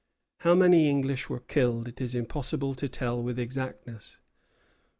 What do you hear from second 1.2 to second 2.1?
were killed it